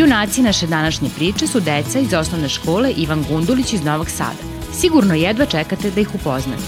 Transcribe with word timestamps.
Junaci 0.00 0.42
naše 0.42 0.66
današnje 0.66 1.08
priče 1.16 1.46
su 1.46 1.60
deca 1.60 1.98
iz 1.98 2.14
osnovne 2.14 2.48
škole 2.48 2.92
Ivan 2.96 3.24
Gundulić 3.28 3.72
iz 3.72 3.84
Novog 3.84 4.10
Sada. 4.10 4.42
Sigurno 4.80 5.14
jedva 5.14 5.46
čekate 5.46 5.90
da 5.90 6.00
ih 6.00 6.14
upoznate. 6.14 6.62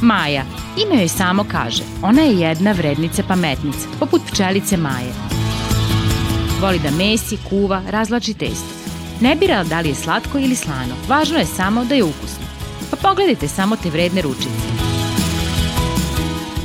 Maja. 0.00 0.44
Ime 0.86 1.00
joj 1.00 1.08
samo 1.08 1.44
kaže. 1.50 1.82
Ona 2.02 2.22
je 2.22 2.38
jedna 2.38 2.72
vrednice 2.72 3.22
pametnica, 3.28 3.88
poput 4.00 4.22
pčelice 4.32 4.76
Maje. 4.76 5.12
Voli 6.60 6.78
da 6.78 6.90
mesi, 6.90 7.38
kuva, 7.50 7.82
razlači 7.90 8.34
testo. 8.34 8.75
Ne 9.20 9.34
bira 9.34 9.64
da 9.64 9.80
li 9.80 9.88
je 9.88 9.94
slatko 9.94 10.38
ili 10.38 10.56
slano, 10.56 10.94
važno 11.08 11.38
je 11.38 11.46
samo 11.46 11.84
da 11.84 11.94
je 11.94 12.04
ukusno. 12.04 12.46
Pa 12.90 12.96
pogledajte 12.96 13.48
samo 13.48 13.76
te 13.76 13.90
vredne 13.90 14.22
ručice. 14.22 14.86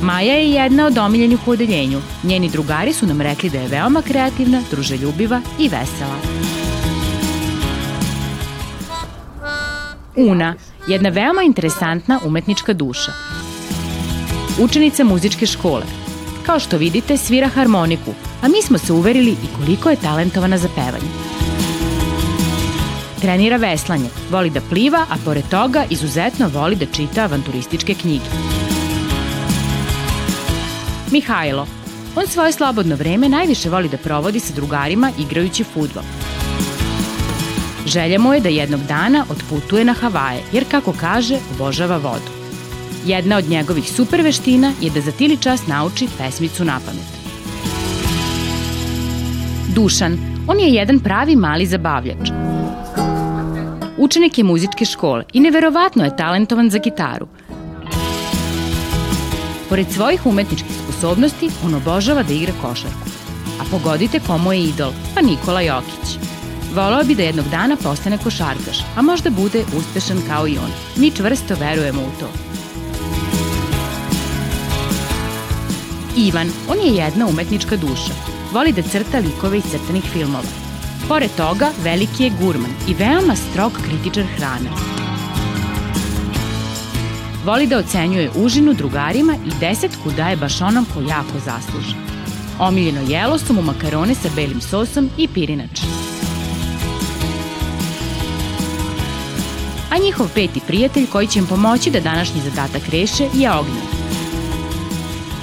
Maja 0.02 0.34
je 0.34 0.50
jedna 0.50 0.86
od 0.86 0.98
omiljenih 0.98 1.48
u 1.48 1.50
odeljenju. 1.50 2.00
Njeni 2.22 2.48
drugari 2.48 2.92
su 2.92 3.06
nam 3.06 3.20
rekli 3.20 3.50
da 3.50 3.58
je 3.58 3.68
veoma 3.68 4.02
kreativna, 4.02 4.62
druželjubiva 4.70 5.40
i 5.58 5.68
vesela. 5.68 6.16
Una, 10.16 10.54
jedna 10.88 11.08
veoma 11.08 11.42
interesantna 11.42 12.20
umetnička 12.24 12.72
duša. 12.72 13.12
Učenica 14.60 15.04
muzičke 15.04 15.46
škole. 15.46 15.82
Kao 16.46 16.58
što 16.58 16.78
vidite, 16.78 17.16
svira 17.16 17.48
harmoniku, 17.48 18.14
a 18.42 18.48
mi 18.48 18.62
smo 18.62 18.78
se 18.78 18.92
uverili 18.92 19.30
i 19.30 19.56
koliko 19.56 19.90
je 19.90 19.96
talentovana 19.96 20.58
za 20.58 20.68
pevanje. 20.68 21.31
Trenira 23.22 23.56
veslanje, 23.56 24.08
voli 24.30 24.50
da 24.50 24.60
pliva, 24.60 25.04
a 25.10 25.16
pored 25.24 25.44
toga 25.50 25.84
izuzetno 25.90 26.48
voli 26.48 26.76
da 26.76 26.86
čita 26.86 27.22
avanturističke 27.22 27.94
knjige. 27.94 28.24
Mihajlo. 31.10 31.66
On 32.16 32.26
svoje 32.26 32.52
slobodno 32.52 32.96
vreme 32.96 33.28
najviše 33.28 33.70
voli 33.70 33.88
da 33.88 33.96
provodi 33.96 34.40
sa 34.40 34.54
drugarima 34.54 35.10
igrajući 35.18 35.64
futbol. 35.64 36.02
Želja 37.86 38.18
mu 38.18 38.34
je 38.34 38.40
da 38.40 38.48
jednog 38.48 38.80
dana 38.88 39.24
otputuje 39.30 39.84
na 39.84 39.92
Havaje, 39.92 40.42
jer 40.52 40.64
kako 40.70 40.92
kaže, 41.00 41.38
obožava 41.54 41.96
vodu. 41.96 42.30
Jedna 43.06 43.36
od 43.36 43.48
njegovih 43.48 43.90
super 43.90 44.22
veština 44.22 44.72
je 44.80 44.90
da 44.90 45.00
za 45.00 45.12
tili 45.12 45.36
čas 45.36 45.66
nauči 45.66 46.08
pesmicu 46.18 46.64
na 46.64 46.80
pamet. 46.86 47.12
Dušan. 49.74 50.18
On 50.46 50.60
je 50.60 50.68
jedan 50.68 51.00
pravi 51.00 51.36
mali 51.36 51.66
zabavljač. 51.66 52.28
Učenik 54.02 54.38
je 54.38 54.44
muzičke 54.44 54.84
škole 54.84 55.24
i 55.32 55.40
neverovatno 55.40 56.04
je 56.04 56.16
talentovan 56.16 56.70
za 56.70 56.78
gitaru. 56.78 57.26
Pored 59.68 59.86
svojih 59.90 60.26
umetničkih 60.26 60.72
sposobnosti, 60.82 61.50
on 61.64 61.74
obožava 61.74 62.22
da 62.22 62.32
igra 62.34 62.52
košarku. 62.62 63.08
A 63.60 63.64
pogodite 63.70 64.20
komu 64.26 64.52
je 64.52 64.64
idol, 64.64 64.92
pa 65.14 65.20
Nikola 65.20 65.60
Jokić. 65.60 66.18
Volao 66.74 67.04
bi 67.04 67.14
da 67.14 67.22
jednog 67.22 67.46
dana 67.50 67.76
postane 67.76 68.18
košarkaš, 68.18 68.80
a 68.96 69.02
možda 69.02 69.30
bude 69.30 69.64
uspešan 69.78 70.18
kao 70.28 70.48
i 70.48 70.58
on. 70.58 70.72
Mi 70.96 71.10
čvrsto 71.10 71.54
verujemo 71.60 72.00
u 72.02 72.20
to. 72.20 72.28
Ivan, 76.16 76.50
on 76.68 76.78
je 76.78 76.94
jedna 76.94 77.26
umetnička 77.26 77.76
duša. 77.76 78.12
Voli 78.52 78.72
da 78.72 78.82
crta 78.82 79.18
likove 79.18 79.58
iz 79.58 79.64
crtanih 79.70 80.04
filmova. 80.12 80.61
Pored 81.12 81.30
toga, 81.36 81.70
veliki 81.84 82.24
je 82.24 82.30
gurman 82.40 82.70
i 82.88 82.94
veoma 82.94 83.34
strog 83.36 83.72
kritičar 83.72 84.24
hrane. 84.36 84.70
Voli 87.44 87.66
da 87.66 87.78
ocenjuje 87.78 88.30
užinu 88.36 88.74
drugarima 88.74 89.34
i 89.46 89.50
desetku 89.60 90.10
daje 90.16 90.36
baš 90.36 90.60
onom 90.60 90.86
ko 90.94 91.00
jako 91.00 91.38
zasluži. 91.44 91.94
Omiljeno 92.58 93.00
jelo 93.08 93.38
su 93.38 93.52
mu 93.52 93.62
makarone 93.62 94.14
sa 94.14 94.28
belim 94.36 94.60
sosom 94.60 95.10
i 95.18 95.28
pirinač. 95.28 95.80
A 99.90 99.98
njihov 100.04 100.28
peti 100.34 100.60
prijatelj 100.66 101.06
koji 101.06 101.26
će 101.26 101.38
im 101.38 101.46
pomoći 101.46 101.90
da 101.90 102.00
današnji 102.00 102.40
zadatak 102.40 102.88
reše 102.92 103.28
je 103.34 103.52
Ognjen. 103.52 103.86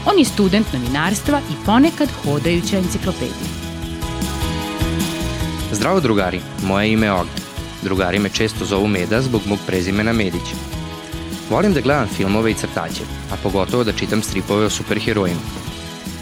On 0.05 0.19
je 0.19 0.25
student 0.25 0.73
novinarstva 0.73 1.39
i 1.39 1.65
ponekad 1.65 2.09
hodajuća 2.23 2.77
enciklopedija. 2.77 3.48
Zdravo 5.71 5.99
drugari, 5.99 6.39
moje 6.63 6.91
ime 6.91 7.05
je 7.05 7.11
Ognjen. 7.11 7.37
Drugari 7.83 8.19
me 8.19 8.29
često 8.29 8.65
zovu 8.65 8.87
Meda 8.87 9.21
zbog 9.21 9.41
mog 9.45 9.59
prezimena 9.67 10.13
Medić. 10.13 10.53
Volim 11.49 11.73
da 11.73 11.81
gledam 11.81 12.07
filmove 12.07 12.51
i 12.51 12.53
crtaće, 12.53 13.03
a 13.31 13.35
pogotovo 13.43 13.83
da 13.83 13.91
čitam 13.91 14.21
stripove 14.21 14.65
o 14.65 14.69
superherojima. 14.69 15.39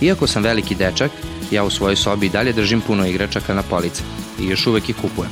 Iako 0.02 0.28
sam 0.28 0.44
veliki 0.44 0.76
dečak, 0.76 1.12
ja 1.52 1.64
u 1.64 1.70
svojoj 1.70 1.96
sobi 1.96 2.26
i 2.26 2.30
dalje 2.30 2.54
držim 2.54 2.82
puno 2.82 3.08
igračaka 3.08 3.54
na 3.54 3.64
police 3.64 4.04
i 4.40 4.46
još 4.46 4.68
uvek 4.68 4.90
ih 4.90 4.96
kupujem. 4.96 5.32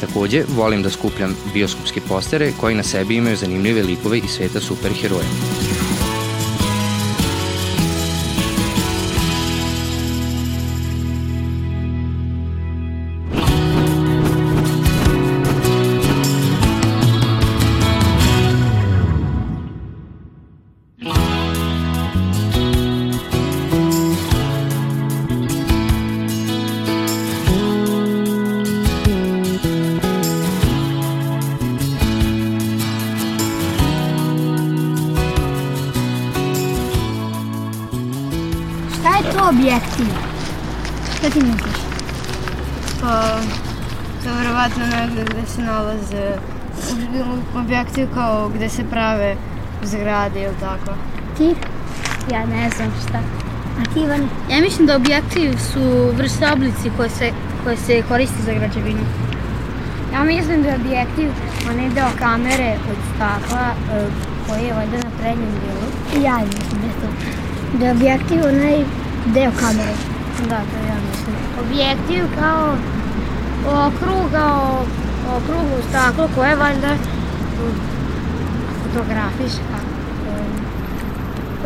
Takođe, 0.00 0.44
volim 0.56 0.82
da 0.82 0.90
skupljam 0.90 1.36
bioskopske 1.54 2.00
postere 2.00 2.52
koji 2.60 2.74
na 2.74 2.82
sebi 2.82 3.16
imaju 3.16 3.36
zanimljive 3.36 3.82
likove 3.82 4.18
iz 4.18 4.30
sveta 4.30 4.60
superheroja. 4.60 5.69
Pa, 43.00 43.40
to 44.24 44.34
verovatno 44.38 44.84
negde 44.86 45.24
gde 45.24 45.46
se 45.46 45.62
nalaze 45.62 46.36
objektiv 47.56 48.08
kao 48.14 48.48
gde 48.48 48.68
se 48.68 48.84
prave 48.90 49.36
zgrade 49.82 50.42
ili 50.42 50.54
tako. 50.60 50.96
Ti? 51.38 51.54
Ja 52.32 52.46
ne 52.46 52.70
znam 52.70 52.92
šta. 53.08 53.18
A 53.80 53.94
ti, 53.94 54.00
Ivane? 54.00 54.26
Ja 54.50 54.60
mislim 54.60 54.86
da 54.86 54.96
objektiv 54.96 55.58
su 55.72 56.12
vrste 56.16 56.52
oblici 56.52 56.90
koje 56.96 57.08
se, 57.08 57.32
koje 57.64 57.76
se 57.76 58.02
koriste 58.08 58.42
za 58.42 58.52
građevinu. 58.52 59.00
Ja 60.12 60.24
mislim 60.24 60.62
da 60.62 60.68
je 60.68 60.74
objektiv 60.74 61.28
onaj 61.70 61.88
deo 61.90 62.08
kamere 62.18 62.76
od 62.90 62.96
stakla 63.14 63.66
e, 63.70 64.06
koji 64.48 64.64
je 64.64 64.74
valjda 64.74 64.96
na 64.96 65.10
prednjem 65.20 65.52
dijelu. 65.60 66.24
Ja 66.26 66.36
mislim 66.36 66.80
da 66.80 66.86
je 66.86 66.92
to. 67.00 67.08
Da 67.78 67.86
je 67.86 67.92
objektiv 67.92 68.38
onaj 68.44 68.84
deo 69.26 69.50
kamere. 69.60 70.19
Da, 70.48 70.56
to 70.56 70.76
ja 70.88 70.96
mislim. 71.10 71.36
Objektiv 71.60 72.24
kao 72.40 72.76
okrugao 73.86 74.84
okruglo 75.36 75.78
staklo 75.88 76.28
koje 76.34 76.56
valjda 76.56 76.96
fotografiška. 78.82 79.76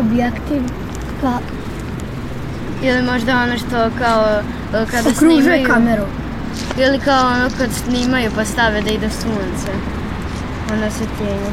Objektiv 0.00 0.62
pa 1.22 1.38
Ili 2.82 3.02
možda 3.02 3.42
ono 3.42 3.58
što 3.58 3.98
kao 3.98 4.40
e, 4.74 4.86
kada 4.90 5.10
okružuje 5.10 5.42
snimaju... 5.42 5.68
kameru. 5.68 6.04
Ili 6.78 6.98
kao 6.98 7.26
ono 7.26 7.50
kad 7.58 7.70
snimaju 7.72 8.30
pa 8.36 8.44
stave 8.44 8.82
da 8.82 8.90
ide 8.90 9.10
sunce. 9.10 9.72
Ono 10.72 10.90
svetljenje. 10.90 11.50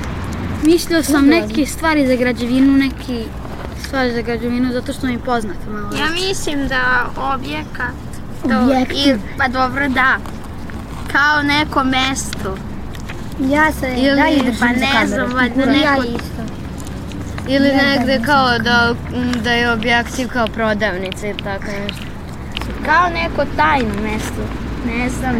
Mislio 0.65 1.03
sam 1.03 1.25
neke 1.25 1.65
stvari 1.65 2.07
za 2.07 2.15
građevinu, 2.15 2.77
neki 2.77 3.23
stvari 3.91 4.13
za 4.13 4.21
građevinu 4.21 4.73
zato 4.73 4.93
što 4.93 5.07
mi 5.07 5.13
je 5.13 5.19
poznato 5.19 5.65
malo. 5.71 5.89
Ja 5.97 6.09
mislim 6.11 6.67
da 6.67 6.81
objekat 7.33 7.95
to, 8.43 8.59
Objektiv. 8.63 9.15
I, 9.15 9.37
pa 9.37 9.47
dobro 9.47 9.89
da. 9.89 10.17
Kao 11.11 11.43
neko 11.43 11.83
mesto. 11.83 12.57
Ja 13.39 13.71
se 13.71 13.93
Ili, 13.97 14.15
dalje 14.15 14.37
držim 14.37 14.59
pa 14.59 14.67
ne 14.67 15.07
znam, 15.07 15.33
valjda 15.33 15.61
Ja 15.61 15.67
neko- 15.67 16.03
isto. 16.03 16.41
Ili 17.47 17.69
znam, 17.69 17.85
negde 17.85 18.19
ne 18.19 18.25
kao 18.25 18.59
da, 18.59 18.95
da 19.43 19.51
je 19.51 19.71
objektiv 19.71 20.27
kao 20.27 20.47
prodavnica 20.47 21.27
ili 21.27 21.37
tako 21.43 21.65
nešto. 21.83 22.03
Kao 22.85 23.09
neko 23.09 23.45
tajno 23.55 23.93
mesto. 24.03 24.43
Ne 24.87 25.09
znam. 25.09 25.35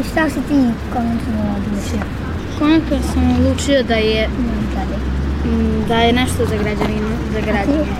I 0.00 0.08
šta 0.12 0.28
si 0.30 0.34
ti 0.48 0.58
konačno 0.92 1.56
odlučio? 1.56 2.06
Konačno 2.58 3.12
sam 3.12 3.30
odlučio 3.30 3.82
da 3.82 3.94
je, 3.94 4.28
mm, 4.28 4.74
da 5.92 5.98
je 5.98 6.12
nešto 6.12 6.46
za 6.46 6.56
građevinu, 6.56 7.08
za 7.32 7.40
građevinu. 7.40 7.96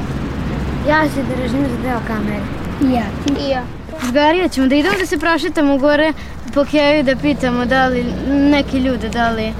Ja 0.88 1.02
se 1.14 1.22
držim 1.22 1.60
za 1.70 1.82
deo 1.82 2.00
kamere. 2.06 2.44
I 2.82 2.92
ja. 2.94 3.06
I 3.46 3.50
ja. 3.50 3.62
Drugari, 4.02 4.48
ćemo 4.48 4.66
da 4.66 4.74
idemo 4.74 4.94
da 4.98 5.06
se 5.06 5.18
prošetamo 5.18 5.78
gore 5.78 6.12
po 6.54 6.64
Keju 6.64 7.02
da 7.02 7.16
pitamo 7.16 7.64
da 7.64 7.86
li 7.86 8.04
neki 8.28 8.78
ljude 8.78 9.08
da 9.08 9.30
li 9.30 9.44
e, 9.44 9.52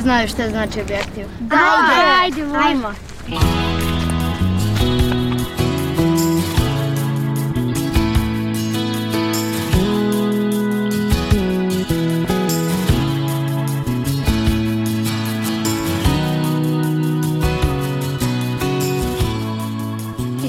znaju 0.00 0.28
šta 0.28 0.48
znači 0.48 0.80
objektiv. 0.80 1.26
Ajde, 1.50 2.42
ajde, 2.42 2.58
Ajmo. 2.58 2.92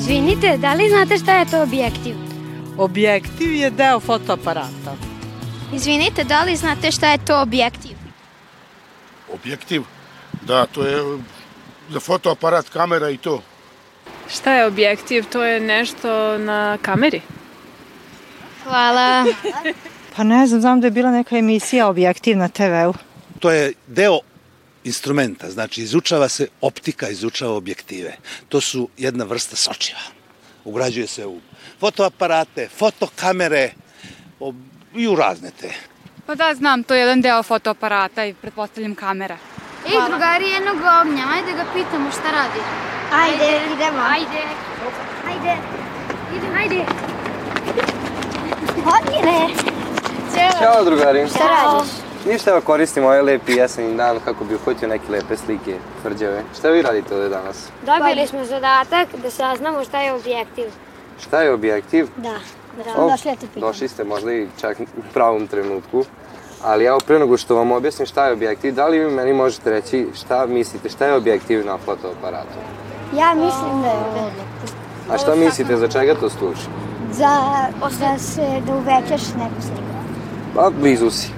Izvinite, 0.10 0.58
da 0.58 0.74
li 0.74 0.90
znate 0.90 1.18
šta 1.18 1.40
je 1.40 1.46
to 1.46 1.62
objektiv? 1.62 2.16
Objektiv 2.78 3.54
je 3.54 3.70
deo 3.70 4.00
fotoaparata. 4.00 4.96
Izvinite, 5.74 6.24
da 6.24 6.44
li 6.44 6.56
znate 6.56 6.92
šta 6.92 7.12
je 7.12 7.18
to 7.26 7.42
objektiv? 7.42 7.98
Objektiv? 9.34 9.84
Da, 10.42 10.66
to 10.66 10.86
je 10.86 11.18
za 11.90 12.00
fotoaparat, 12.00 12.70
kamera 12.70 13.10
i 13.10 13.18
to. 13.18 13.42
Šta 14.30 14.54
je 14.54 14.66
objektiv? 14.66 15.26
To 15.32 15.44
je 15.44 15.60
nešto 15.60 16.38
na 16.38 16.78
kameri. 16.82 17.22
Hvala. 18.64 19.26
Pa 20.16 20.24
ne 20.24 20.48
znam, 20.48 20.62
znam 20.62 20.82
da 20.82 20.88
je 20.88 20.92
bila 20.92 21.12
neka 21.12 21.38
emisija 21.38 21.88
objektiv 21.88 22.38
na 22.38 22.48
TV-u. 22.48 22.94
To 23.40 23.52
je 23.52 23.74
deo 23.88 24.20
instrumenta, 24.90 25.50
znači 25.50 25.82
izučava 25.82 26.28
se 26.30 26.48
optika, 26.62 27.10
izučava 27.10 27.54
objektive. 27.56 28.18
To 28.50 28.62
su 28.62 28.90
jedna 28.98 29.26
vrsta 29.26 29.56
sočiva. 29.56 30.00
Ugrađuje 30.66 31.08
se 31.08 31.26
u 31.28 31.40
fotoaparate, 31.80 32.68
fotokamere 32.78 33.72
i 34.96 35.08
u 35.08 35.16
razne 35.16 35.52
te. 35.62 35.74
Pa 36.26 36.36
da, 36.36 36.54
znam, 36.56 36.84
to 36.84 36.94
je 36.94 37.02
jedan 37.02 37.22
deo 37.22 37.44
fotoaparata 37.44 38.26
i 38.26 38.34
pretpostavljam 38.34 38.96
kamera. 38.96 39.38
Ej, 39.86 39.98
drugari 40.10 40.50
jednog 40.50 40.78
ognja, 41.02 41.26
ajde 41.34 41.52
ga 41.54 41.66
pitamo 41.74 42.12
šta 42.12 42.32
radi. 42.32 42.62
Ajde, 43.14 43.62
idemo. 43.74 44.02
Ajde. 44.02 44.44
Ajde. 45.28 45.54
Idemo. 46.38 46.58
Ajde. 46.58 46.86
Odmire. 48.96 49.40
Ćao 50.62 50.84
drugari. 50.84 51.28
Šta 51.28 51.48
radiš? 51.48 52.09
Ništa 52.26 52.52
evo 52.52 52.62
koristim 52.62 53.04
ovaj 53.04 53.22
lepi 53.22 53.52
jesenji 53.54 53.98
dan 53.98 54.20
kako 54.26 54.44
bi 54.44 54.56
uhvatio 54.56 54.88
neke 54.88 55.12
lepe 55.12 55.38
slike 55.38 55.76
tvrđave. 56.02 56.44
Šta 56.60 56.70
vi 56.70 56.82
radite 56.82 57.16
ovde 57.16 57.30
danas? 57.30 57.68
Dobili 57.86 58.28
smo 58.28 58.46
zadatak 58.46 59.08
da 59.24 59.32
saznamo 59.32 59.84
šta 59.84 60.02
je 60.02 60.14
objektiv. 60.14 60.66
Šta 61.22 61.42
je 61.42 61.54
objektiv? 61.54 62.08
Da. 62.18 62.36
Da, 62.86 63.02
O, 63.02 63.10
došli 63.10 63.32
da. 63.56 63.60
Došli 63.62 63.88
ste 63.88 64.04
možda 64.04 64.34
i 64.34 64.48
čak 64.62 64.80
u 64.80 65.02
pravom 65.14 65.48
trenutku. 65.48 66.04
Ali 66.64 66.86
evo 66.86 66.98
pre 67.08 67.20
nego 67.20 67.38
što 67.38 67.56
vam 67.56 67.72
objasnim 67.72 68.06
šta 68.06 68.26
je 68.26 68.34
objektiv, 68.34 68.74
da 68.76 68.88
li 68.88 69.00
vi 69.00 69.12
meni 69.12 69.34
možete 69.34 69.70
reći 69.70 70.08
šta 70.16 70.46
mislite, 70.46 70.90
šta 70.90 71.06
je 71.06 71.16
objektiv 71.16 71.66
na 71.66 71.78
fotoaparatu? 71.78 72.60
Ja 73.18 73.34
mislim 73.34 73.82
da 73.82 73.88
je 73.88 73.98
ovo 73.98 74.30
A 75.12 75.18
šta 75.18 75.36
mislite, 75.36 75.78
za 75.78 75.88
čega 75.88 76.16
to 76.16 76.30
služi? 76.30 76.62
za, 77.12 77.42
da 78.00 78.18
se, 78.20 78.62
da 78.68 78.74
uvećaš 78.76 79.22
neku 79.28 79.62
sliku. 79.62 79.82
Pa, 80.56 80.70
blizu 80.82 81.10
si. 81.12 81.32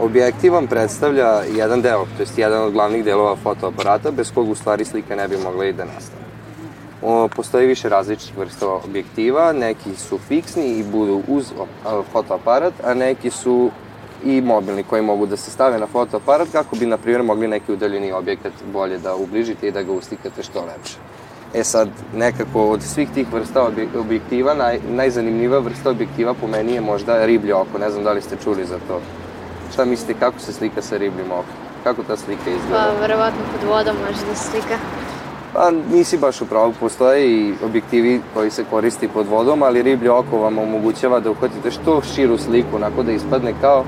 Objektiv 0.00 0.52
vam 0.52 0.66
predstavlja 0.66 1.42
jedan 1.56 1.82
deo, 1.82 2.06
to 2.16 2.22
jest 2.22 2.38
jedan 2.38 2.62
od 2.62 2.72
glavnih 2.72 3.04
delova 3.04 3.36
fotoaparata, 3.36 4.10
bez 4.10 4.32
kog 4.34 4.48
u 4.48 4.54
stvari 4.54 4.84
slika 4.84 5.16
ne 5.16 5.28
bi 5.28 5.36
mogla 5.36 5.64
i 5.64 5.72
da 5.72 5.84
nastane. 5.84 6.24
O, 7.02 7.28
postoji 7.36 7.66
više 7.66 7.88
različitih 7.88 8.38
vrsta 8.38 8.68
objektiva, 8.68 9.52
neki 9.52 9.94
su 9.96 10.18
fiksni 10.18 10.66
i 10.66 10.84
budu 10.84 11.22
uz 11.28 11.52
fotoaparat, 12.12 12.72
a 12.84 12.94
neki 12.94 13.30
su 13.30 13.70
i 14.24 14.40
mobilni 14.40 14.82
koji 14.82 15.02
mogu 15.02 15.26
da 15.26 15.36
se 15.36 15.50
stave 15.50 15.78
na 15.78 15.86
fotoaparat 15.86 16.48
kako 16.52 16.76
bi, 16.76 16.86
na 16.86 16.96
primjer, 16.96 17.22
mogli 17.22 17.48
neki 17.48 17.72
udaljeni 17.72 18.12
objekat 18.12 18.52
bolje 18.72 18.98
da 18.98 19.14
ubližite 19.14 19.68
i 19.68 19.72
da 19.72 19.82
ga 19.82 19.92
uslikate 19.92 20.42
što 20.42 20.60
lepše. 20.60 20.96
E 21.54 21.64
sad, 21.64 21.88
nekako 22.14 22.70
od 22.70 22.82
svih 22.82 23.08
tih 23.14 23.32
vrsta 23.32 23.62
obje- 23.62 23.98
objektiva, 24.00 24.54
naj, 24.54 24.78
najzanimljivija 24.88 25.58
vrsta 25.58 25.90
objektiva 25.90 26.34
po 26.34 26.46
meni 26.46 26.72
je 26.72 26.80
možda 26.80 27.26
riblje 27.26 27.54
oko. 27.54 27.78
Ne 27.78 27.90
znam 27.90 28.04
da 28.04 28.12
li 28.12 28.22
ste 28.22 28.36
čuli 28.44 28.64
za 28.64 28.78
to. 28.88 29.00
Šta 29.72 29.84
mislite, 29.84 30.20
kako 30.20 30.38
se 30.38 30.52
slika 30.52 30.82
sa 30.82 30.96
ribljim 30.96 31.32
okom? 31.32 31.54
Kako 31.84 32.02
ta 32.02 32.16
slika 32.16 32.50
izgleda? 32.50 32.92
Pa, 32.94 33.00
verovatno 33.00 33.40
pod 33.52 33.68
vodom 33.68 33.96
može 33.96 34.26
da 34.26 34.34
slika. 34.34 34.76
Pa 35.52 35.70
nisi 35.92 36.18
baš 36.18 36.40
u 36.40 36.46
pravu, 36.46 36.72
postoje 36.80 37.30
i 37.30 37.54
objektivi 37.64 38.20
koji 38.34 38.50
se 38.50 38.64
koristi 38.70 39.08
pod 39.08 39.26
vodom, 39.26 39.62
ali 39.62 39.82
riblje 39.82 40.10
oko 40.10 40.38
vam 40.38 40.58
omogućava 40.58 41.20
da 41.20 41.30
uhvatite 41.30 41.70
što 41.70 42.02
širu 42.14 42.38
sliku, 42.38 42.76
onako 42.76 43.02
da 43.02 43.12
ispadne 43.12 43.54
kao, 43.60 43.84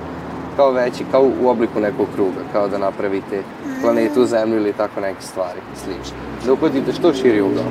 kao 0.56 0.70
veći, 0.70 1.04
kao 1.10 1.30
u 1.42 1.48
obliku 1.48 1.80
nekog 1.80 2.06
kruga, 2.14 2.40
kao 2.52 2.68
da 2.68 2.78
napravite 2.78 3.42
planetu 3.82 4.26
Zemlju 4.26 4.56
ili 4.56 4.72
tako 4.72 5.00
neke 5.00 5.22
stvari 5.22 5.60
slične. 5.84 6.16
Da 6.46 6.52
uhvatite 6.52 6.92
što 6.92 7.14
širi 7.14 7.40
ugao. 7.40 7.70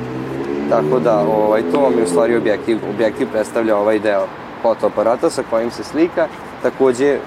Tako 0.70 1.00
da, 1.00 1.18
ovaj, 1.20 1.62
to 1.72 1.80
vam 1.80 1.98
je 1.98 2.04
u 2.04 2.08
stvari 2.08 2.36
objektiv. 2.36 2.78
Objektiv 2.94 3.28
predstavlja 3.32 3.76
ovaj 3.76 3.98
deo 3.98 4.26
fotoaparata 4.62 5.30
sa 5.30 5.42
kojim 5.50 5.70
se 5.70 5.84
slika. 5.84 6.26
Takođe, 6.62 7.06
e, 7.06 7.18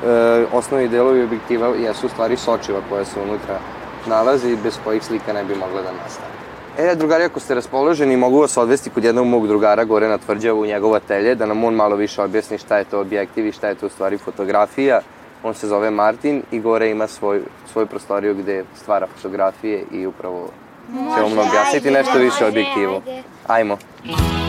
osnovni 0.54 0.88
delovi 0.88 1.24
objektiva 1.24 1.68
jesu 1.68 2.10
stvari 2.10 2.38
sočiva 2.38 2.80
koja 2.90 3.06
se 3.06 3.20
unutra 3.20 3.60
nalaze 4.08 4.52
i 4.52 4.58
bez 4.64 4.78
kojih 4.84 5.04
slika 5.04 5.34
ne 5.34 5.44
bi 5.44 5.56
mogla 5.56 5.82
da 5.82 5.92
nastane. 5.92 6.36
E, 6.78 6.96
drugari, 6.96 7.24
ako 7.24 7.40
ste 7.40 7.56
raspoloženi, 7.56 8.18
mogu 8.18 8.40
vas 8.40 8.58
odvesti 8.58 8.90
kod 8.90 9.04
jednog 9.04 9.28
mog 9.28 9.48
drugara 9.48 9.84
gore 9.84 10.08
na 10.08 10.18
tvrđavu 10.18 10.62
u 10.62 10.66
njegov 10.66 10.96
atelje, 10.96 11.36
da 11.36 11.46
nam 11.46 11.64
on 11.64 11.74
malo 11.74 11.96
više 11.96 12.22
objasni 12.22 12.58
šta 12.58 12.78
je 12.78 12.84
to 12.84 13.00
objektiv 13.00 13.48
i 13.48 13.52
šta 13.52 13.68
je 13.68 13.76
to 13.76 13.86
u 13.86 13.90
stvari 13.90 14.18
fotografija. 14.18 15.02
On 15.44 15.54
se 15.54 15.68
zove 15.68 15.92
Martin 15.92 16.44
i 16.52 16.60
gore 16.60 16.90
ima 16.90 17.08
svoj, 17.08 17.42
svoju 17.72 17.88
prostoriju 17.88 18.36
gde 18.36 18.64
stvara 18.76 19.08
fotografije 19.16 19.84
i 19.92 20.06
upravo 20.06 20.50
će 21.16 21.22
vam 21.22 21.32
objasniti 21.32 21.92
nešto 21.92 22.20
više 22.20 22.46
objektivu. 22.46 23.02
ajde. 23.48 24.45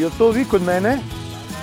Jel 0.00 0.10
to 0.18 0.30
vi 0.30 0.44
kod 0.44 0.62
mene? 0.62 0.98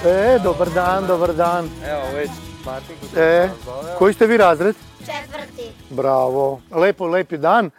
E, 0.05 0.39
dobar 0.43 0.69
dan, 0.69 1.07
dobar 1.07 1.33
dan. 1.33 1.69
Evo, 1.85 2.01
već 2.15 2.29
Martin 2.65 2.95
ko 3.01 3.19
E, 3.19 3.49
koji 3.97 4.13
ste 4.13 4.27
vi 4.27 4.37
razred? 4.37 4.75
Četvrti. 4.99 5.71
Bravo. 5.89 6.61
Lepo, 6.71 7.07
lepi 7.07 7.37
dan. 7.37 7.69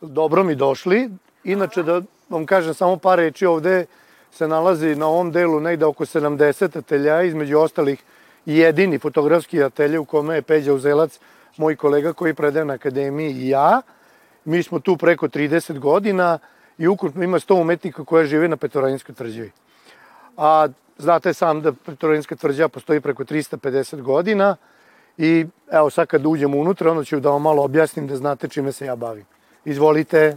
Dobro 0.00 0.44
mi 0.44 0.54
došli. 0.54 1.10
Inače, 1.44 1.82
da 1.82 2.00
vam 2.28 2.46
kažem 2.46 2.74
samo 2.74 2.96
par 2.96 3.18
reči 3.18 3.46
ovde 3.46 3.86
se 4.32 4.48
nalazi 4.48 4.96
na 4.96 5.06
ovom 5.06 5.30
delu 5.32 5.60
negde 5.60 5.84
oko 5.84 6.04
70 6.04 6.78
atelja, 6.78 7.22
između 7.22 7.58
ostalih 7.58 8.02
jedini 8.46 8.98
fotografski 8.98 9.62
atelje 9.62 9.98
u 9.98 10.04
kome 10.04 10.34
je 10.34 10.42
Peđa 10.42 10.74
Uzelac, 10.74 11.20
moj 11.56 11.76
kolega 11.76 12.12
koji 12.12 12.34
predaje 12.34 12.64
na 12.64 12.74
akademiji 12.74 13.32
i 13.32 13.48
ja. 13.48 13.82
Mi 14.44 14.62
smo 14.62 14.80
tu 14.80 14.96
preko 14.96 15.28
30 15.28 15.78
godina 15.78 16.38
i 16.78 16.88
ukupno 16.88 17.24
ima 17.24 17.38
100 17.38 17.60
umetnika 17.60 18.04
koja 18.04 18.24
žive 18.24 18.48
na 18.48 18.56
Petoranjskoj 18.56 19.14
tvrđavi. 19.14 19.50
A 20.36 20.68
znate 20.98 21.34
sam 21.34 21.62
da 21.62 21.72
Petoranjska 21.72 22.36
tvrđava 22.36 22.68
postoji 22.68 23.00
preko 23.00 23.24
350 23.24 24.02
godina 24.02 24.56
i 25.18 25.46
evo 25.72 25.90
sad 25.90 26.06
kad 26.06 26.26
uđemo 26.26 26.58
unutra, 26.58 26.90
onda 26.90 27.04
ću 27.04 27.20
da 27.20 27.30
vam 27.30 27.42
malo 27.42 27.64
objasnim 27.64 28.06
da 28.06 28.16
znate 28.16 28.48
čime 28.48 28.72
se 28.72 28.86
ja 28.86 28.96
bavim. 28.96 29.24
Izvolite. 29.64 30.36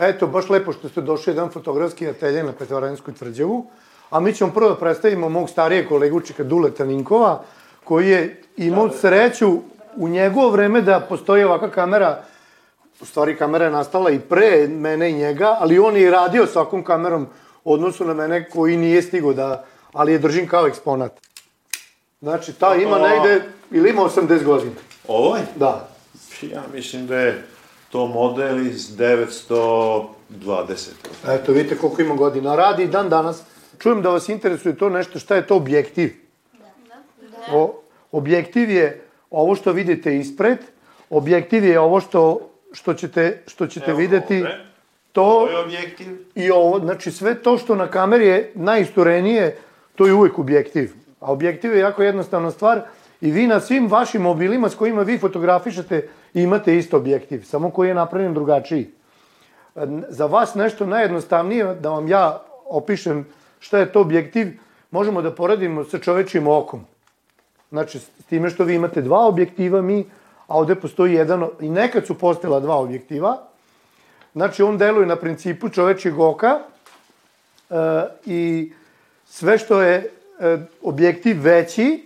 Eto, 0.00 0.26
baš 0.26 0.50
lepo 0.50 0.72
što 0.72 0.88
ste 0.88 1.00
došli 1.00 1.30
jedan 1.30 1.50
fotografski 1.50 2.08
atelje 2.08 2.42
na 2.42 2.52
Petrovaranjskoj 2.52 3.14
tvrđavu. 3.14 3.66
A 4.10 4.20
mi 4.20 4.32
ćemo 4.32 4.52
prvo 4.54 4.68
da 4.68 4.76
predstavimo 4.76 5.28
mog 5.28 5.50
starijeg 5.50 5.88
kolegu 5.88 6.20
Čika 6.20 6.44
Duleta 6.44 6.84
Ninkova, 6.84 7.42
koji 7.88 8.08
je 8.08 8.42
imao 8.56 8.90
sreću 8.90 9.58
u 9.96 10.08
njegovo 10.08 10.50
vreme 10.50 10.80
da 10.80 11.00
postoji 11.00 11.44
ovakva 11.44 11.70
kamera, 11.70 12.22
u 13.00 13.04
stvari 13.04 13.36
kamera 13.36 13.64
je 13.64 13.70
nastala 13.70 14.10
i 14.10 14.18
pre 14.18 14.68
mene 14.68 15.10
i 15.10 15.14
njega, 15.14 15.56
ali 15.60 15.78
on 15.78 15.96
je 15.96 16.10
radio 16.10 16.46
s 16.46 16.56
ovakvom 16.56 16.84
kamerom 16.84 17.26
u 17.64 17.72
odnosu 17.72 18.04
na 18.04 18.14
mene 18.14 18.48
koji 18.50 18.76
nije 18.76 19.02
stigo 19.02 19.32
da, 19.32 19.64
ali 19.92 20.12
je 20.12 20.18
držim 20.18 20.48
kao 20.48 20.66
eksponat. 20.66 21.12
Znači, 22.20 22.52
ta 22.52 22.74
ima 22.74 22.98
negde, 22.98 23.42
ili 23.70 23.90
ima 23.90 24.02
80 24.02 24.44
godina. 24.44 24.74
Ovaj? 25.08 25.40
Da. 25.56 25.88
Ja 26.42 26.62
mislim 26.74 27.06
da 27.06 27.16
je 27.16 27.46
to 27.90 28.06
model 28.06 28.66
iz 28.66 28.96
920. 28.96 30.06
Eto, 31.28 31.52
vidite 31.52 31.78
koliko 31.78 32.02
ima 32.02 32.14
godina. 32.14 32.56
Radi 32.56 32.82
i 32.82 32.88
dan 32.88 33.08
danas. 33.08 33.42
Čujem 33.78 34.02
da 34.02 34.10
vas 34.10 34.28
interesuje 34.28 34.76
to 34.76 34.88
nešto, 34.88 35.18
šta 35.18 35.36
je 35.36 35.46
to 35.46 35.56
objektiv? 35.56 36.28
O, 37.52 37.77
objektiv 38.12 38.70
je 38.70 39.00
ovo 39.30 39.54
što 39.54 39.72
vidite 39.72 40.16
ispred, 40.16 40.58
objektiv 41.10 41.64
je 41.64 41.80
ovo 41.80 42.00
što, 42.00 42.50
što 42.72 42.94
ćete, 42.94 43.42
što 43.46 43.66
ćete 43.66 43.90
Evo 43.90 43.98
videti. 43.98 44.36
ovde. 44.36 44.68
To 45.12 45.22
Ovo 45.22 45.48
je 45.48 45.58
objektiv. 45.58 46.06
i 46.34 46.50
ovo, 46.50 46.80
znači 46.80 47.10
sve 47.10 47.34
to 47.42 47.58
što 47.58 47.74
na 47.74 47.86
kameri 47.86 48.26
je 48.26 48.52
najisturenije, 48.54 49.56
to 49.94 50.06
je 50.06 50.12
uvek 50.14 50.38
objektiv. 50.38 50.92
A 51.20 51.32
objektiv 51.32 51.72
je 51.72 51.78
jako 51.78 52.02
jednostavna 52.02 52.50
stvar 52.50 52.80
i 53.20 53.30
vi 53.30 53.46
na 53.46 53.60
svim 53.60 53.88
vašim 53.88 54.22
mobilima 54.22 54.68
s 54.68 54.74
kojima 54.74 55.02
vi 55.02 55.18
fotografišete 55.18 56.08
imate 56.34 56.76
isto 56.76 56.96
objektiv, 56.96 57.42
samo 57.42 57.70
koji 57.70 57.88
je 57.88 57.94
napravljen 57.94 58.34
drugačiji. 58.34 58.90
Za 60.08 60.26
vas 60.26 60.54
nešto 60.54 60.86
najjednostavnije, 60.86 61.74
da 61.74 61.90
vam 61.90 62.08
ja 62.08 62.42
opišem 62.64 63.26
šta 63.58 63.78
je 63.78 63.92
to 63.92 64.00
objektiv, 64.00 64.48
možemo 64.90 65.22
da 65.22 65.34
poredimo 65.34 65.84
sa 65.84 65.98
čovečim 65.98 66.48
okom. 66.48 66.86
Znači, 67.70 67.98
s 67.98 68.24
time 68.28 68.50
što 68.50 68.64
vi 68.64 68.74
imate 68.74 69.02
dva 69.02 69.26
objektiva, 69.26 69.82
mi, 69.82 70.04
a 70.46 70.58
ovde 70.58 70.74
postoji 70.74 71.14
jedan, 71.14 71.46
i 71.60 71.68
nekad 71.68 72.06
su 72.06 72.14
postala 72.14 72.60
dva 72.60 72.76
objektiva, 72.76 73.48
Znači, 74.38 74.62
on 74.62 74.78
deluje 74.78 75.06
na 75.06 75.16
principu 75.16 75.68
čovečjeg 75.68 76.20
oka 76.20 76.58
e, 76.58 77.74
i 78.26 78.72
sve 79.26 79.58
što 79.58 79.82
je 79.82 79.94
e, 80.40 80.58
objektiv 80.82 81.42
veći 81.42 82.04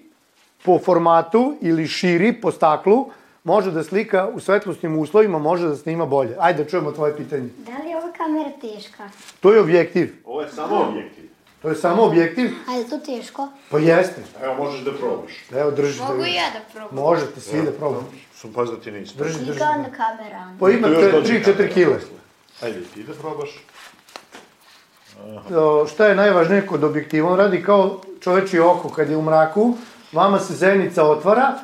po 0.65 0.79
formatu 0.79 1.57
ili 1.61 1.87
širi 1.87 2.33
po 2.33 2.53
staklu, 2.53 3.11
može 3.45 3.71
da 3.71 3.83
slika 3.83 4.29
u 4.35 4.41
svetlosnim 4.41 4.99
uslovima, 4.99 5.39
može 5.39 5.69
da 5.69 5.77
snima 5.77 6.07
bolje. 6.07 6.37
Ajde, 6.39 6.65
da 6.65 6.71
čujemo 6.71 6.93
tvoje 6.93 7.17
pitanje. 7.17 7.49
Da 7.59 7.83
li 7.83 7.91
je 7.91 7.97
ova 7.97 8.13
kamera 8.13 8.51
teška? 8.61 9.11
To 9.41 9.53
je 9.53 9.61
objektiv. 9.61 10.15
Ovo 10.25 10.41
je 10.41 10.49
samo 10.49 10.87
objektiv. 10.89 11.22
To 11.63 11.69
je 11.69 11.75
samo 11.75 12.03
objektiv. 12.03 12.51
A 12.69 12.73
je 12.73 12.89
to 12.89 12.99
teško? 12.99 13.49
Pa 13.71 13.79
jeste. 13.79 14.23
Evo, 14.43 14.55
možeš 14.55 14.81
da 14.81 14.93
probaš. 14.93 15.33
Evo, 15.53 15.71
drži. 15.71 16.01
Mogu 16.01 16.23
da 16.23 16.29
i 16.29 16.35
ja 16.35 16.51
da 16.51 16.61
probam. 16.73 16.95
Možete 16.95 17.41
svi 17.41 17.63
da 17.63 17.73
probate. 17.73 18.07
Sam 18.35 18.53
pazda 18.53 18.81
ti 18.81 18.91
nisi. 18.91 19.17
Drži, 19.17 19.39
drži. 19.39 19.53
Slika 19.53 19.65
na 19.65 19.91
kamera. 19.91 20.57
Pa 20.61 20.71
ima 20.71 20.89
Tu 20.89 20.93
još 20.93 21.13
dođe 21.13 21.33
3-4 21.33 21.45
kamera 21.45 21.75
kile. 21.75 21.97
Ajde, 22.63 22.81
ti 22.95 23.03
da 23.03 23.13
probaš. 23.13 23.51
O, 25.57 25.87
šta 25.87 26.07
je 26.07 26.15
najvažnije 26.15 26.67
kod 26.67 26.85
objektiva? 26.85 27.31
On 27.33 27.39
radi 27.39 27.63
kao 27.63 28.01
čoveči 28.21 28.59
oko 28.59 28.89
kad 28.89 29.11
je 29.11 29.17
u 29.17 29.23
mraku, 29.23 29.77
vama 30.13 30.39
se 30.39 30.55
zenica 30.55 31.05
otvara, 31.05 31.55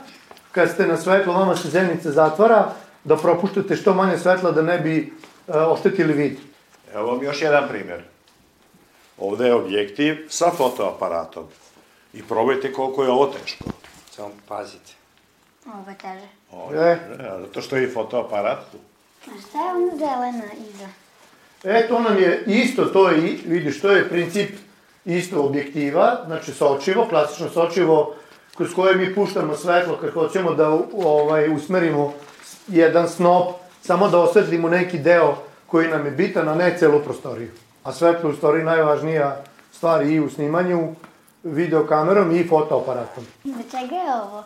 kad 0.53 0.71
ste 0.71 0.87
na 0.87 0.97
svetlo, 0.97 1.33
vama 1.33 1.57
se 1.57 1.69
zenica 1.69 2.11
zatvara, 2.11 2.73
da 3.05 3.17
propuštate 3.17 3.77
što 3.77 3.95
manje 3.95 4.19
svetla 4.19 4.53
da 4.53 4.63
ne 4.63 4.79
bi 4.79 5.13
e, 5.49 5.59
oštetili 5.59 6.13
vid. 6.13 6.39
Evo 6.95 7.07
vam 7.07 7.23
još 7.23 7.43
jedan 7.43 7.69
primjer. 7.69 8.03
Ovde 9.19 9.47
je 9.47 9.55
objektiv 9.55 10.27
sa 10.29 10.51
fotoaparatom. 10.51 11.45
I 12.15 12.23
probajte 12.23 12.73
koliko 12.73 13.05
je 13.05 13.11
ovo 13.11 13.27
teško. 13.29 13.65
Samo 14.11 14.31
pazite. 14.49 14.93
Ovo 15.67 15.91
je 15.91 15.97
teže. 15.97 16.29
Ovo, 16.53 16.75
E. 16.75 16.91
e. 16.91 16.99
zato 17.41 17.61
što 17.61 17.77
je 17.77 17.85
i 17.85 17.91
fotoaparat 17.91 18.59
tu. 18.73 18.79
A 19.27 19.41
šta 19.41 19.59
je 19.59 19.71
ono 19.71 19.97
zelena 19.97 20.45
iza? 20.71 20.89
E, 21.65 21.89
to 21.89 22.01
nam 22.01 22.19
je 22.19 22.43
isto, 22.47 22.85
to 22.85 23.09
je, 23.11 23.19
i- 23.21 23.41
vidiš, 23.47 23.81
to 23.81 23.91
je 23.91 24.09
princip 24.09 24.51
isto 25.05 25.43
objektiva, 25.43 26.23
znači 26.27 26.53
sočivo, 26.53 27.07
klasično 27.07 27.49
sočivo, 27.49 28.15
kroz 28.57 28.75
koje 28.75 28.97
mi 28.97 29.15
puštamo 29.15 29.57
svetlo 29.57 29.97
kad 29.97 30.11
hoćemo 30.11 30.55
da 30.55 30.69
ovaj, 30.95 31.49
usmerimo 31.49 32.13
jedan 32.69 33.09
snop, 33.09 33.49
samo 33.83 34.09
da 34.09 34.19
osvetlimo 34.19 34.69
neki 34.69 34.99
deo 34.99 35.37
koji 35.67 35.89
nam 35.89 36.05
je 36.07 36.11
bitan, 36.13 36.49
a 36.49 36.55
ne 36.55 36.77
celu 36.79 37.01
prostoriju. 37.01 37.51
A 37.85 37.93
svetlo 37.93 38.31
je 38.31 38.35
u 38.35 38.37
stvari 38.37 38.63
najvažnija 38.63 39.37
stvar 39.73 40.03
i 40.03 40.21
u 40.21 40.31
snimanju, 40.31 40.95
videokamerom 41.43 42.37
i 42.37 42.49
fotoaparatom. 42.49 43.25
Za 43.45 43.63
čega 43.71 43.95
je 43.97 44.15
ovo? 44.23 44.45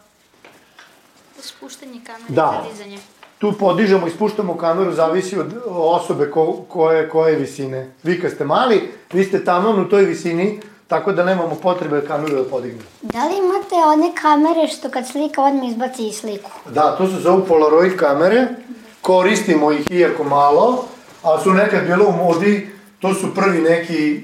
Spuštanje 1.41 2.01
kamere 2.07 2.25
Da. 2.29 2.63
za 2.65 2.71
dizanje. 2.71 2.99
Tu 3.39 3.53
podižemo 3.53 4.07
i 4.07 4.11
spuštamo 4.11 4.57
kameru, 4.57 4.93
zavisi 4.93 5.39
od 5.39 5.47
osobe 5.67 6.31
ko, 6.31 6.65
koje, 6.69 7.09
koje 7.09 7.37
visine. 7.37 7.91
Vi 8.03 8.21
kad 8.21 8.31
ste 8.33 8.45
mali, 8.45 8.93
vi 9.13 9.25
ste 9.25 9.45
tamo 9.45 9.83
u 9.83 9.85
toj 9.85 10.03
visini, 10.03 10.61
tako 10.89 11.13
da 11.13 11.25
nemamo 11.25 11.55
potrebe 11.55 12.05
kameru 12.07 12.37
da 12.37 12.45
podignemo. 12.45 12.85
Da 13.03 13.25
li 13.25 13.35
imate 13.39 13.75
one 13.87 14.13
kamere 14.15 14.69
što 14.69 14.91
kad 14.91 15.09
slika 15.09 15.43
odmah 15.43 15.69
izbaci 15.69 16.07
i 16.09 16.13
sliku? 16.13 16.51
Da, 16.71 16.97
to 16.97 17.07
se 17.07 17.17
zovu 17.17 17.45
Polaroid 17.47 17.97
kamere, 17.97 18.47
koristimo 19.01 19.73
ih 19.73 19.91
iako 19.91 20.25
malo, 20.25 20.85
a 21.23 21.41
su 21.43 21.51
nekad 21.51 21.87
bilo 21.87 22.07
u 22.07 22.13
modi, 22.13 22.71
to 23.03 23.15
su 23.15 23.35
prvi 23.35 23.61
neki 23.61 24.17
e, 24.17 24.21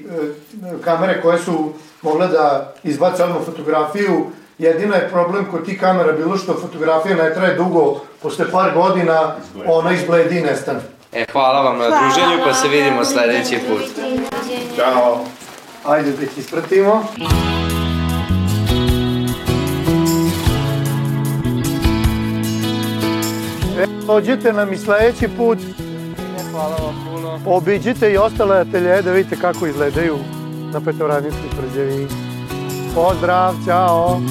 kamere 0.83 1.21
koje 1.21 1.39
su 1.39 1.73
mogle 2.01 2.27
da 2.27 2.73
izbace 2.83 3.23
odmah 3.23 3.45
fotografiju. 3.45 4.25
Jedina 4.57 4.95
je 4.95 5.09
problem 5.09 5.45
kod 5.51 5.65
tih 5.65 5.79
kamera 5.79 6.13
bilo 6.13 6.37
što 6.37 6.53
fotografija 6.53 7.15
ne 7.15 7.33
traje 7.33 7.55
dugo, 7.55 8.01
posle 8.21 8.51
par 8.51 8.73
godina 8.73 9.35
ona 9.65 9.91
izbledi 9.91 10.39
i 10.39 10.41
nestane. 10.41 10.79
E, 11.13 11.25
hvala 11.31 11.61
vam 11.61 11.77
na 11.77 11.85
druženju, 11.85 12.43
pa 12.45 12.53
se 12.53 12.67
vidimo 12.67 13.05
sledeći 13.05 13.59
put. 13.69 13.83
Ćao. 14.75 15.19
Ajde 15.85 16.11
da 16.11 16.23
ih 16.23 16.37
ispratimo. 16.37 17.03
E, 23.79 23.85
dođite 24.07 24.53
nam 24.53 24.73
i 24.73 24.77
sledeći 24.77 25.27
put. 25.37 25.59
Hvala 26.51 26.75
vam. 26.75 27.08
Obiđite 27.45 28.11
i 28.11 28.17
ostale 28.17 28.57
atelje 28.57 29.01
da 29.01 29.11
vidite 29.11 29.35
kako 29.35 29.67
izgledaju 29.67 30.17
na 30.73 30.81
Petoranijskoj 30.81 31.49
tvrđavi. 31.55 32.07
Pozdrav, 32.95 33.53
ćao! 33.65 34.21